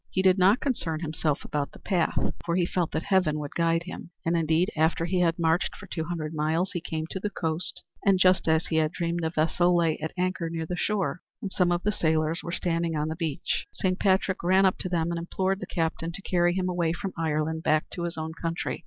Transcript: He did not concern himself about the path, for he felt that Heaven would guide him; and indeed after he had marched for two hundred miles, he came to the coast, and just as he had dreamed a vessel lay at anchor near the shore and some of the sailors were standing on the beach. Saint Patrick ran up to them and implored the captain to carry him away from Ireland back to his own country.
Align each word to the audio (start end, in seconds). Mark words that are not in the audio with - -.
He 0.09 0.23
did 0.23 0.39
not 0.39 0.61
concern 0.61 1.01
himself 1.01 1.45
about 1.45 1.73
the 1.73 1.77
path, 1.79 2.17
for 2.43 2.55
he 2.55 2.65
felt 2.65 2.91
that 2.93 3.03
Heaven 3.03 3.37
would 3.37 3.53
guide 3.53 3.83
him; 3.83 4.09
and 4.25 4.35
indeed 4.35 4.71
after 4.75 5.05
he 5.05 5.19
had 5.19 5.37
marched 5.37 5.75
for 5.75 5.85
two 5.85 6.05
hundred 6.05 6.33
miles, 6.33 6.71
he 6.71 6.81
came 6.81 7.05
to 7.11 7.19
the 7.19 7.29
coast, 7.29 7.83
and 8.03 8.17
just 8.17 8.47
as 8.47 8.65
he 8.65 8.77
had 8.77 8.91
dreamed 8.93 9.23
a 9.23 9.29
vessel 9.29 9.77
lay 9.77 9.99
at 9.99 10.11
anchor 10.17 10.49
near 10.49 10.65
the 10.65 10.75
shore 10.75 11.21
and 11.39 11.51
some 11.51 11.71
of 11.71 11.83
the 11.83 11.91
sailors 11.91 12.41
were 12.41 12.51
standing 12.51 12.95
on 12.95 13.09
the 13.09 13.15
beach. 13.15 13.67
Saint 13.73 13.99
Patrick 13.99 14.41
ran 14.41 14.65
up 14.65 14.79
to 14.79 14.89
them 14.89 15.11
and 15.11 15.19
implored 15.19 15.59
the 15.59 15.67
captain 15.67 16.11
to 16.13 16.21
carry 16.23 16.55
him 16.55 16.67
away 16.67 16.93
from 16.93 17.13
Ireland 17.15 17.61
back 17.61 17.87
to 17.91 18.05
his 18.05 18.17
own 18.17 18.31
country. 18.33 18.79